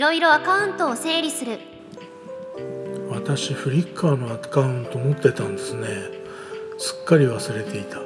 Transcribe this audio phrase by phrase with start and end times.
[0.00, 1.58] ろいろアカウントを整理する。
[3.10, 5.88] 私フリッカーのアカウント持ってたんですね。
[6.78, 7.98] すっかり忘れていた。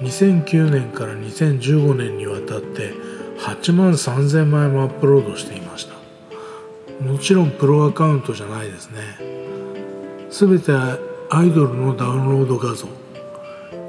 [0.00, 2.94] 2009年から2015年にわたって
[3.40, 5.92] 8万3000枚もアップロードしていました。
[7.04, 9.00] もちろんプロアカウントじゃないですね。
[10.30, 10.96] 全てア
[11.44, 12.88] イドルのダウンロード画像。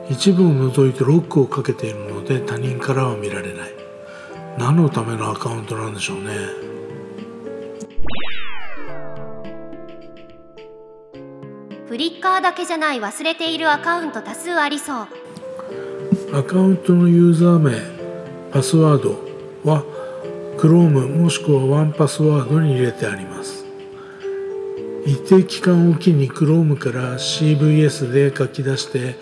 [0.10, 3.83] 一部を除いてロックをかけているので他人からは見られない。
[4.58, 6.32] 何のためのアカウントなんでしょうね。
[11.88, 15.08] フリッカーだけじゃない忘れているアカウント多数ありそう。
[16.34, 17.72] アカウントのユーザー名
[18.52, 19.20] パスワード
[19.64, 19.84] は
[20.58, 23.66] Chrome もしくはワンパスワードに入れてあります。
[25.06, 29.16] 一定期間おきに Chrome から CVS で書き出して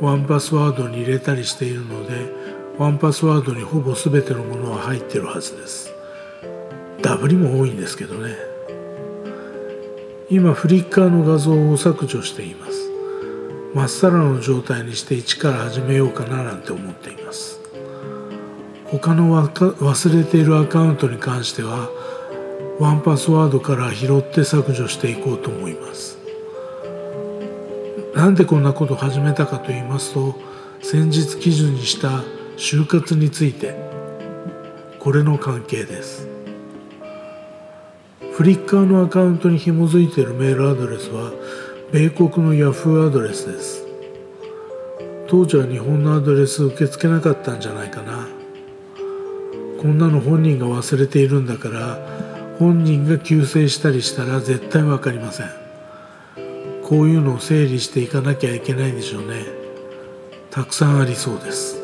[0.00, 2.42] ワンパスワードに入れたりしているので
[2.78, 5.92] ワンパスワードにほぼ全てのものは入ってるはずです。
[7.02, 8.34] ダブりも多いんですけどね。
[10.30, 12.90] 今フリッカーの画像を削除しています。
[13.74, 17.60] まっさらの状態にして一から始めようかななんて思っています。
[18.86, 21.90] 他の忘れているアカウントに関しては
[22.78, 26.18] ワンパスワードから拾って削除していこうと思います。
[28.14, 30.34] なんでこんなことを始めたかと言いますと
[30.82, 32.22] 先日記事にした
[32.62, 33.74] 就活について
[35.00, 36.28] これの関係です。
[38.34, 41.32] フリッカーのアカウントに紐づいているメールアドレスは
[41.90, 43.84] 米国の Yahoo アドレスです。
[45.26, 48.28] 当時は日本のアドレス受け付けなかったんじゃないかな。
[49.80, 51.98] こんなの本人が忘れているんだから
[52.60, 55.48] 本人が救世したりしたら絶対分かりません。
[56.84, 59.46] こういうのを整理していかなきゃいけないんでしょうね。
[60.52, 61.81] たくさんありそうです。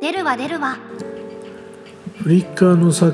[0.00, 0.78] 出るわ出るわ。
[2.22, 3.12] フリッカーのさ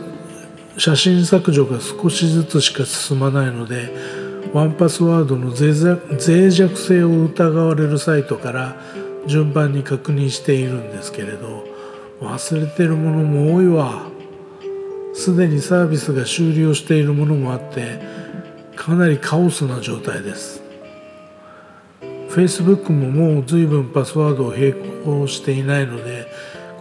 [0.79, 3.93] 写真削除が少しずつしか進まないので
[4.53, 8.77] ワンパスワードの脆弱性を疑われるサイトから
[9.27, 11.65] 順番に確認しているんですけれど
[12.21, 14.07] 忘れてるものも多いわ。
[15.13, 18.01] すでにサービスが終了しているものもあって
[18.77, 20.63] かなりカオスな状態です。
[22.31, 26.27] Facebook ももう随分パスワードを並行していないので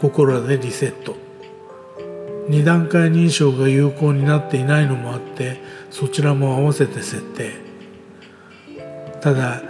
[0.05, 1.16] ここらでリセット。
[2.47, 7.53] 2段階認証が有効になっていないのもあってそちらも合わせて設定。
[9.19, 9.63] ただ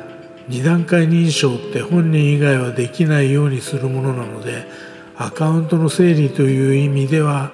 [0.49, 4.67] 2段階認証って本人以外はできないようにするものなので
[5.15, 7.53] アカウントの整理という意味では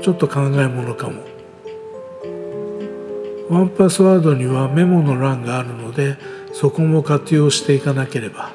[0.00, 1.20] ちょっと考えものかも。
[3.50, 6.16] ワンパスワードにはメモの欄があるので
[6.52, 8.52] そこも活用していかなければ。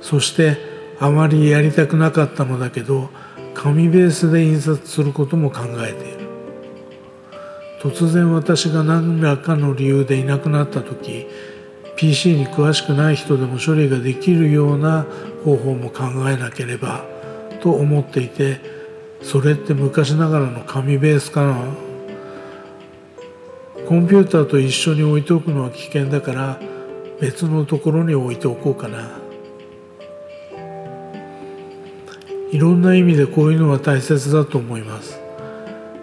[0.00, 0.69] そして
[1.00, 3.08] あまりやりたくなかったのだけど
[3.54, 6.20] 紙ベースで印刷することも考えている。
[7.80, 11.26] 突然私が何らかの理由でいなくなった時
[11.96, 15.06] PC に詳しくない人でも処理ができるような
[15.44, 17.06] 方法も考えなければ
[17.62, 18.60] と思っていて
[19.22, 21.56] それって昔ながらの紙ベースかな。
[23.88, 26.60] コンピューターと一緒に置いておくのは危険だから
[27.20, 29.29] 別のところに置いておこうかな。
[32.52, 35.20] いろんな意味でこういうのは大切だと思います。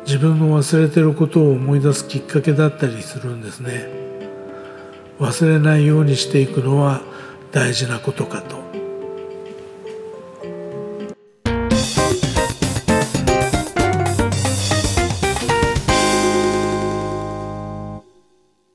[0.05, 3.89] 自分の忘れてることを思い出すきっかけだったりするんですね。
[5.19, 7.01] 忘れないようにしていくのは
[7.51, 8.65] 大事なことかと。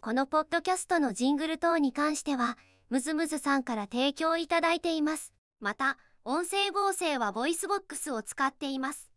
[0.02, 2.58] このポッドキャストのジングル等に関しては
[2.90, 5.32] ムズムズさんから提供いただいています。
[5.58, 9.11] また音声合成は VOICEVOX を使っています。